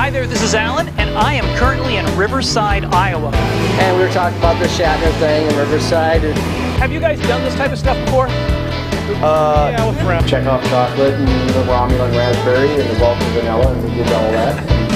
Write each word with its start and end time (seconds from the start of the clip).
Hi 0.00 0.08
there, 0.08 0.26
this 0.26 0.40
is 0.40 0.54
Alan, 0.54 0.88
and 0.98 1.10
I 1.10 1.34
am 1.34 1.44
currently 1.58 1.96
in 1.96 2.06
Riverside, 2.16 2.86
Iowa. 2.86 3.32
And 3.34 3.98
we 3.98 4.02
were 4.02 4.10
talking 4.10 4.38
about 4.38 4.58
the 4.58 4.64
Shatner 4.64 5.12
thing 5.18 5.46
in 5.46 5.54
Riverside. 5.58 6.24
And 6.24 6.38
Have 6.80 6.90
you 6.90 7.00
guys 7.00 7.20
done 7.28 7.44
this 7.44 7.54
type 7.54 7.70
of 7.70 7.78
stuff 7.78 8.02
before? 8.06 8.28
uh, 8.28 9.68
Yeah, 9.70 9.86
with 9.86 10.00
off 10.46 10.64
chocolate 10.70 11.12
and 11.12 11.50
the 11.50 11.64
Romulan 11.64 12.16
raspberry 12.16 12.80
and 12.80 12.88
the 12.88 12.94
Vulcan 12.94 13.28
vanilla, 13.34 13.74
and 13.74 13.84
we 13.84 13.90
did 13.94 14.06
all 14.10 14.32
that. 14.32 14.89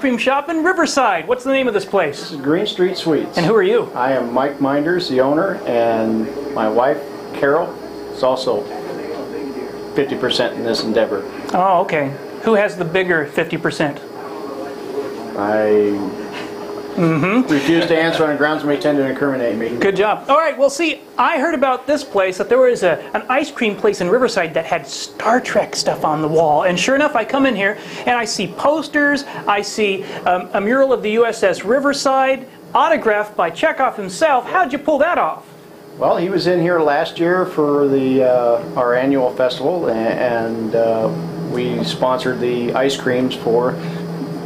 Cream 0.00 0.16
shop 0.16 0.48
in 0.48 0.64
Riverside. 0.64 1.28
What's 1.28 1.44
the 1.44 1.52
name 1.52 1.68
of 1.68 1.74
this 1.74 1.84
place? 1.84 2.18
This 2.20 2.32
is 2.32 2.40
Green 2.40 2.66
Street 2.66 2.96
Sweets. 2.96 3.36
And 3.36 3.44
who 3.44 3.54
are 3.54 3.62
you? 3.62 3.92
I 3.94 4.12
am 4.12 4.32
Mike 4.32 4.58
Minders, 4.58 5.10
the 5.10 5.20
owner, 5.20 5.56
and 5.66 6.54
my 6.54 6.70
wife, 6.70 6.98
Carol, 7.34 7.70
is 8.10 8.22
also 8.22 8.62
50% 9.94 10.54
in 10.54 10.64
this 10.64 10.84
endeavor. 10.84 11.22
Oh, 11.52 11.82
okay. 11.82 12.16
Who 12.44 12.54
has 12.54 12.78
the 12.78 12.84
bigger 12.84 13.26
50%? 13.26 14.00
I 15.36 15.90
refuse 16.96 17.86
to 17.86 17.96
answer 17.96 18.24
on 18.26 18.36
grounds 18.36 18.64
may 18.64 18.78
tend 18.78 18.98
to 18.98 19.06
incriminate 19.08 19.56
me. 19.56 19.76
Good 19.78 19.96
job. 19.96 20.28
All 20.28 20.38
right, 20.38 20.56
well, 20.56 20.70
see, 20.70 21.00
I 21.16 21.38
heard 21.38 21.54
about 21.54 21.86
this 21.86 22.04
place 22.04 22.38
that 22.38 22.48
there 22.48 22.58
was 22.58 22.82
a, 22.82 22.98
an 23.14 23.22
ice 23.28 23.50
cream 23.50 23.76
place 23.76 24.00
in 24.00 24.08
Riverside 24.08 24.54
that 24.54 24.66
had 24.66 24.86
Star 24.86 25.40
Trek 25.40 25.76
stuff 25.76 26.04
on 26.04 26.22
the 26.22 26.28
wall. 26.28 26.64
And 26.64 26.78
sure 26.78 26.94
enough, 26.94 27.14
I 27.16 27.24
come 27.24 27.46
in 27.46 27.54
here 27.56 27.78
and 28.00 28.10
I 28.10 28.24
see 28.24 28.46
posters, 28.48 29.24
I 29.46 29.62
see 29.62 30.04
um, 30.24 30.48
a 30.52 30.60
mural 30.60 30.92
of 30.92 31.02
the 31.02 31.16
USS 31.16 31.64
Riverside, 31.64 32.46
autographed 32.74 33.36
by 33.36 33.50
Chekov 33.50 33.96
himself. 33.96 34.46
How'd 34.46 34.72
you 34.72 34.78
pull 34.78 34.98
that 34.98 35.18
off? 35.18 35.46
Well, 35.98 36.16
he 36.16 36.28
was 36.30 36.46
in 36.46 36.60
here 36.60 36.80
last 36.80 37.18
year 37.18 37.44
for 37.44 37.86
the 37.88 38.22
uh, 38.24 38.74
our 38.74 38.94
annual 38.94 39.34
festival, 39.34 39.88
a- 39.88 39.92
and 39.92 40.74
uh, 40.74 41.12
we 41.52 41.82
sponsored 41.84 42.40
the 42.40 42.72
ice 42.72 42.96
creams 42.96 43.34
for, 43.34 43.72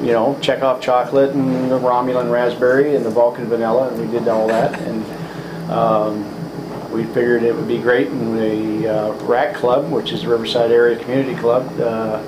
you 0.04 0.12
know, 0.12 0.34
Chekov 0.42 0.82
chocolate 0.82 1.30
and 1.30 1.70
the 1.70 1.78
Romulan 1.78 2.30
raspberry 2.30 2.94
and 2.94 3.04
the 3.04 3.10
Vulcan 3.10 3.46
vanilla, 3.46 3.88
and 3.88 4.00
we 4.00 4.06
did 4.06 4.28
all 4.28 4.46
that. 4.48 4.78
And 4.80 5.70
um, 5.70 6.90
we 6.92 7.04
figured 7.04 7.42
it 7.42 7.54
would 7.54 7.66
be 7.66 7.78
great, 7.78 8.08
and 8.08 8.38
the 8.38 8.88
uh, 8.88 9.12
RAC 9.24 9.54
Club, 9.54 9.90
which 9.90 10.12
is 10.12 10.22
the 10.22 10.28
Riverside 10.28 10.70
Area 10.70 10.98
Community 10.98 11.34
Club, 11.34 11.66
uh, 11.80 12.22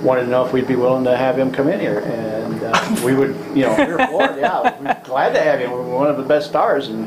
wanted 0.00 0.22
to 0.22 0.28
know 0.28 0.46
if 0.46 0.52
we'd 0.52 0.68
be 0.68 0.76
willing 0.76 1.02
to 1.04 1.16
have 1.16 1.36
him 1.36 1.50
come 1.50 1.68
in 1.68 1.80
here, 1.80 1.98
and 1.98 2.62
uh, 2.62 2.96
we 3.04 3.14
would, 3.14 3.34
you 3.54 3.62
know, 3.62 3.74
we 3.76 3.92
were 3.92 4.06
floored, 4.06 4.38
yeah, 4.38 4.80
we're 4.80 5.04
glad 5.04 5.34
to 5.34 5.40
have 5.40 5.58
him. 5.58 5.72
We're 5.72 5.82
one 5.82 6.06
of 6.06 6.16
the 6.16 6.22
best 6.22 6.48
stars, 6.48 6.88
and 6.88 7.06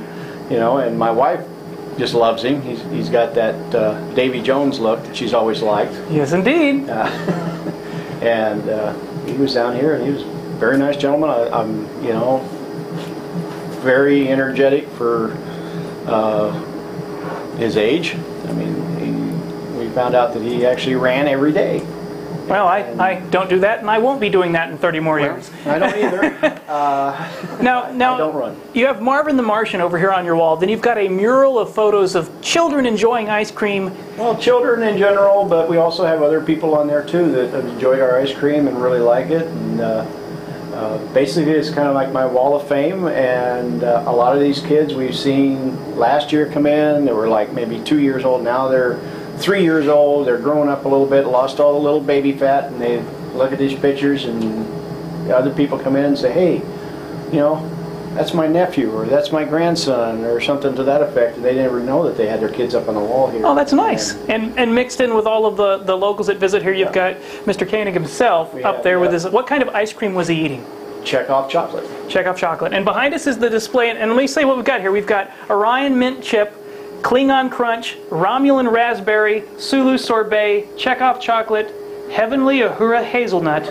you 0.52 0.58
know, 0.58 0.80
and 0.80 1.00
my 1.00 1.10
wife 1.10 1.48
just 1.98 2.14
loves 2.14 2.44
him. 2.44 2.62
He's 2.62 2.82
he's 2.92 3.10
got 3.10 3.34
that 3.36 3.74
uh, 3.74 4.14
Davy 4.14 4.42
Jones 4.42 4.78
look 4.78 5.02
that 5.04 5.16
she's 5.16 5.34
always 5.34 5.62
liked, 5.62 5.94
Yes, 6.10 6.34
indeed. 6.34 6.90
and 8.22 8.70
uh, 8.70 8.94
he 9.26 9.34
was 9.34 9.54
down 9.54 9.76
here, 9.76 9.94
and 9.96 10.06
he 10.06 10.12
was 10.12 10.24
a 10.24 10.26
very 10.60 10.78
nice 10.78 10.98
gentleman. 10.98 11.30
I, 11.30 11.50
I'm, 11.50 11.86
you 12.04 12.14
know, 12.14 12.40
very 13.82 14.30
energetic 14.30 14.88
for 14.90 15.34
uh, 16.06 16.52
his 17.56 17.78
age. 17.78 18.16
I 18.16 18.54
mean, 18.54 18.76
he, 19.00 19.80
we 19.80 19.90
found 19.90 20.16
out 20.16 20.34
that 20.34 20.42
he 20.44 20.66
actually 20.66 20.96
ran 20.96 21.28
every 21.28 21.52
day. 21.52 21.86
Well, 22.48 22.68
I, 22.68 22.80
I 23.00 23.20
don't 23.30 23.50
do 23.50 23.60
that, 23.60 23.80
and 23.80 23.90
I 23.90 23.98
won't 23.98 24.20
be 24.20 24.30
doing 24.30 24.52
that 24.54 24.70
in 24.70 24.78
30 24.78 25.00
more 25.00 25.20
years. 25.20 25.50
I 25.66 25.80
don't 25.80 25.96
either. 25.96 26.22
Now, 27.62 27.92
now, 27.94 28.16
I 28.16 28.18
don't 28.18 28.36
run. 28.36 28.62
you 28.74 28.86
have 28.88 29.02
Marvin 29.02 29.38
the 29.38 29.44
Martian 29.44 29.80
over 29.82 29.98
here 29.98 30.12
on 30.12 30.26
your 30.26 30.36
wall. 30.36 30.58
Then 30.58 30.70
you've 30.70 30.82
got 30.82 30.98
a 30.98 31.08
mural 31.08 31.60
of 31.60 31.74
photos 31.74 32.16
of 32.16 32.30
children 32.42 32.86
enjoying 32.86 33.30
ice 33.30 33.52
cream. 33.52 33.96
Well, 34.18 34.38
children 34.38 34.84
in 34.84 34.98
general, 34.98 35.46
but 35.46 35.70
we 35.70 35.78
also 35.78 36.06
have 36.06 36.22
other 36.22 36.42
people 36.42 36.76
on 36.76 36.88
there 36.88 37.04
too 37.04 37.32
that 37.32 37.52
have 37.52 37.66
enjoyed 37.66 38.00
our 38.00 38.20
ice 38.20 38.34
cream 38.34 38.68
and 38.68 38.82
really 38.82 39.00
like 39.00 39.30
it. 39.30 39.48
And 39.48 39.82
uh, 39.82 40.06
uh, 40.74 41.14
basically, 41.14 41.54
it's 41.54 41.70
kind 41.70 41.88
of 41.88 41.94
like 41.94 42.12
my 42.12 42.26
wall 42.26 42.56
of 42.56 42.68
fame. 42.68 43.08
And 43.08 43.84
uh, 43.84 44.04
a 44.08 44.12
lot 44.12 44.36
of 44.36 44.42
these 44.42 44.60
kids 44.60 44.94
we've 44.94 45.16
seen 45.16 45.96
last 45.98 46.32
year 46.32 46.48
come 46.52 46.66
in. 46.66 47.06
They 47.06 47.14
were 47.14 47.28
like 47.28 47.54
maybe 47.54 47.82
two 47.84 48.00
years 48.00 48.26
old. 48.26 48.44
Now 48.44 48.68
they're 48.68 49.00
three 49.42 49.64
years 49.64 49.88
old. 49.88 50.28
They're 50.28 50.38
growing 50.38 50.70
up 50.70 50.86
a 50.86 50.88
little 50.88 51.06
bit, 51.08 51.26
lost 51.28 51.60
all 51.60 51.74
the 51.74 51.80
little 51.80 52.00
baby 52.02 52.32
fat, 52.34 52.66
and 52.66 52.80
they 52.82 53.02
look 53.34 53.52
at 53.52 53.60
these 53.60 53.78
pictures 53.78 54.26
and 54.26 54.68
other 55.32 55.52
people 55.54 55.78
come 55.80 55.96
in 55.96 56.06
and 56.06 56.18
say, 56.18 56.32
"Hey, 56.32 56.62
you 57.32 57.40
know." 57.40 57.68
That's 58.14 58.34
my 58.34 58.46
nephew, 58.46 58.92
or 58.94 59.06
that's 59.06 59.32
my 59.32 59.46
grandson, 59.46 60.26
or 60.26 60.42
something 60.42 60.76
to 60.76 60.84
that 60.84 61.02
effect. 61.02 61.38
And 61.38 61.46
they 61.46 61.56
never 61.56 61.80
know 61.80 62.04
that 62.04 62.18
they 62.18 62.28
had 62.28 62.42
their 62.42 62.50
kids 62.50 62.76
up 62.76 62.90
on 62.90 62.96
the 62.96 63.00
wall 63.00 63.30
here. 63.30 63.42
Oh, 63.46 63.56
that's 63.56 63.72
nice. 63.72 64.18
And- 64.28 64.52
And 64.58 64.76
mixed 64.76 65.00
in 65.00 65.16
with 65.16 65.26
all 65.26 65.46
of 65.46 65.56
the, 65.56 65.78
the 65.78 65.96
locals 65.96 66.28
that 66.28 66.36
visit 66.36 66.62
here, 66.62 66.74
you've 66.74 66.92
got 66.92 67.16
Mr. 67.46 67.66
Koenig 67.66 67.94
himself 67.94 68.54
We 68.54 68.66
up 68.66 68.84
there 68.84 69.00
with 69.00 69.14
his. 69.14 69.30
What 69.30 69.48
kind 69.48 69.64
of 69.64 69.70
ice 69.70 69.94
cream 69.94 70.14
was 70.14 70.28
he 70.28 70.36
eating? 70.44 70.66
Chekov 71.06 71.48
chocolate. 71.48 71.86
Chekov 72.10 72.36
chocolate. 72.36 72.74
And 72.74 72.84
behind 72.84 73.14
us 73.14 73.28
is 73.28 73.38
the 73.38 73.50
display. 73.50 73.90
And, 73.90 73.98
and 73.98 74.12
let 74.12 74.18
me 74.18 74.28
say 74.28 74.44
what 74.44 74.58
we've 74.58 74.66
got 74.66 74.82
here. 74.82 74.92
We've 74.92 75.08
got 75.08 75.32
Orion 75.50 75.98
Mint 75.98 76.22
Chip, 76.22 76.54
Klingon 77.02 77.52
Crunch, 77.52 77.98
Romulan 78.10 78.72
Raspberry, 78.72 79.44
Sulu 79.58 79.98
Sorbet, 79.98 80.68
Chekov 80.78 81.20
Chocolate, 81.20 81.74
Heavenly 82.12 82.60
Uhura 82.60 83.04
Hazelnut, 83.04 83.68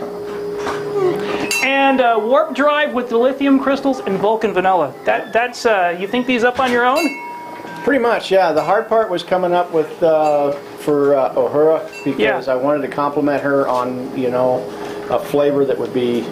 and 1.62 2.00
uh, 2.00 2.18
Warp 2.20 2.54
Drive 2.54 2.92
with 2.92 3.08
the 3.08 3.16
lithium 3.18 3.60
crystals 3.60 4.00
and 4.00 4.18
Vulcan 4.18 4.52
Vanilla. 4.52 4.94
That 5.04 5.32
that's 5.32 5.66
uh, 5.66 5.96
you 5.98 6.06
think 6.08 6.26
these 6.26 6.44
up 6.44 6.58
on 6.58 6.72
your 6.72 6.84
own? 6.84 6.98
Pretty 7.84 8.02
much, 8.02 8.30
yeah. 8.30 8.52
The 8.52 8.62
hard 8.62 8.88
part 8.88 9.08
was 9.10 9.22
coming 9.22 9.52
up 9.52 9.72
with 9.72 10.02
uh, 10.02 10.52
for 10.52 11.14
uh, 11.14 11.34
Uhura 11.34 11.86
because 12.04 12.46
Yeah. 12.46 12.52
I 12.52 12.56
wanted 12.56 12.82
to 12.82 12.88
compliment 12.88 13.42
her 13.42 13.68
on 13.68 14.16
you 14.18 14.30
know 14.30 14.66
a 15.10 15.18
flavor 15.18 15.64
that 15.64 15.78
would 15.78 15.94
be 15.94 16.22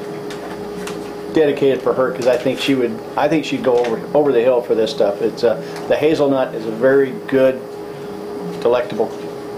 dedicated 1.32 1.82
for 1.82 1.94
her 1.94 2.10
because 2.10 2.26
I 2.26 2.36
think 2.36 2.58
she 2.58 2.74
would 2.74 2.92
I 3.16 3.28
think 3.28 3.44
she'd 3.44 3.64
go 3.64 3.78
over 3.78 3.98
over 4.16 4.32
the 4.32 4.40
hill 4.40 4.62
for 4.62 4.74
this 4.74 4.90
stuff. 4.90 5.20
It's 5.22 5.44
uh, 5.44 5.54
the 5.88 5.96
hazelnut 5.96 6.54
is 6.54 6.66
a 6.66 6.72
very 6.72 7.12
good, 7.26 7.60
delectable 8.60 9.08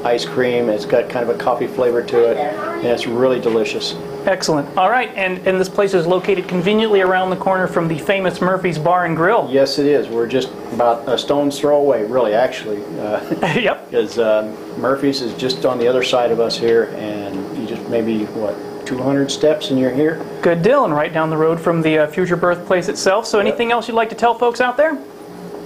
ice 0.05 0.25
cream. 0.25 0.69
It's 0.69 0.87
got 0.87 1.09
kind 1.09 1.29
of 1.29 1.35
a 1.35 1.39
coffee 1.39 1.67
flavor 1.67 2.03
to 2.03 2.31
it, 2.31 2.37
and 2.37 2.87
it's 2.87 3.07
really 3.07 3.41
delicious. 3.41 3.95
Excellent. 4.27 4.77
All 4.77 4.91
right, 4.91 5.11
and 5.15 5.39
and 5.47 5.59
this 5.59 5.69
place 5.69 5.95
is 5.95 6.07
located 6.07 6.47
conveniently 6.47 7.01
around 7.01 7.31
the 7.31 7.37
corner 7.37 7.67
from 7.67 7.89
the 7.89 7.99
famous 7.99 8.41
Murphy's 8.41 8.79
Bar 8.79 9.07
and 9.07 9.17
Grill. 9.17 9.49
Yes, 9.51 9.79
it 9.79 9.87
is. 9.87 10.09
We're 10.09 10.27
just 10.27 10.49
about 10.73 11.09
a 11.09 11.17
stone's 11.17 11.59
throw 11.59 11.79
away, 11.79 12.05
really, 12.05 12.35
actually. 12.35 12.83
Uh, 13.01 13.57
yep. 13.59 13.91
Because 13.91 14.19
uh, 14.19 14.43
Murphy's 14.77 15.23
is 15.23 15.33
just 15.35 15.65
on 15.65 15.79
the 15.79 15.89
other 15.89 16.03
side 16.03 16.31
of 16.31 16.39
us 16.39 16.57
here, 16.59 16.95
and 16.97 17.57
you 17.57 17.67
just 17.67 17.89
maybe, 17.89 18.27
what, 18.27 18.55
200 18.91 19.31
steps 19.31 19.71
and 19.71 19.79
you're 19.79 19.93
here? 19.93 20.21
Good 20.43 20.63
deal, 20.63 20.85
and 20.85 20.93
right 20.93 21.13
down 21.13 21.31
the 21.31 21.37
road 21.37 21.61
from 21.61 21.81
the 21.81 21.99
uh, 21.99 22.07
future 22.09 22.37
birthplace 22.37 22.89
itself. 22.89 23.25
So, 23.25 23.39
anything 23.39 23.71
else 23.71 23.87
you'd 23.87 23.95
like 23.95 24.09
to 24.09 24.17
tell 24.17 24.35
folks 24.35 24.61
out 24.61 24.77
there? 24.77 25.01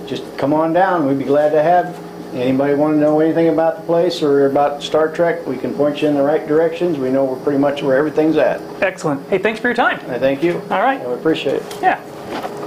Just 0.07 0.25
come 0.37 0.53
on 0.53 0.75
down. 0.75 1.07
We'd 1.07 1.19
be 1.19 1.25
glad 1.25 1.51
to 1.51 1.63
have. 1.63 1.99
Anybody 2.35 2.75
want 2.75 2.95
to 2.95 2.99
know 2.99 3.21
anything 3.21 3.49
about 3.49 3.77
the 3.77 3.83
place 3.83 4.21
or 4.21 4.47
about 4.47 4.83
Star 4.83 5.11
Trek, 5.11 5.47
we 5.47 5.57
can 5.57 5.73
point 5.73 6.03
you 6.03 6.09
in 6.09 6.15
the 6.15 6.23
right 6.23 6.47
directions. 6.49 6.99
We 6.99 7.09
know 7.11 7.25
we're 7.25 7.43
pretty 7.43 7.61
much 7.61 7.81
where 7.83 7.97
everything's 7.97 8.37
at. 8.37 8.61
Excellent. 8.83 9.27
Hey, 9.29 9.39
thanks 9.39 9.61
for 9.61 9.69
your 9.69 9.77
time. 9.77 10.01
I 10.11 10.19
thank 10.19 10.43
you. 10.43 10.61
All 10.71 10.83
right. 10.83 11.01
I 11.01 11.13
appreciate 11.13 11.63
it. 11.63 11.79
Yeah. 11.81 12.03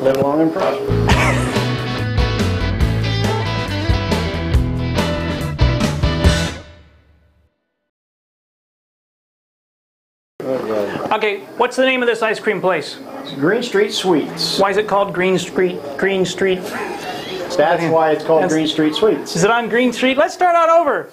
Live 0.01 0.17
long 0.17 0.41
and 0.41 0.53
prosper. 0.53 1.56
Okay, 11.17 11.39
what's 11.57 11.75
the 11.75 11.83
name 11.83 12.03
of 12.03 12.07
this 12.07 12.21
ice 12.21 12.39
cream 12.39 12.61
place? 12.61 12.99
Green 13.39 13.63
Street 13.63 13.91
Sweets. 13.91 14.59
Why 14.59 14.69
is 14.69 14.77
it 14.77 14.87
called 14.87 15.15
Green 15.15 15.39
Street? 15.39 15.79
Green 15.97 16.23
Street? 16.23 16.59
That's 16.61 17.91
why 17.91 18.11
it's 18.11 18.23
called 18.23 18.47
Green 18.49 18.67
Street 18.67 18.93
Sweets. 18.93 19.35
Is 19.35 19.43
it 19.43 19.49
on 19.49 19.67
Green 19.67 19.91
Street? 19.91 20.15
Let's 20.15 20.35
start 20.35 20.53
out 20.55 20.69
over. 20.69 21.09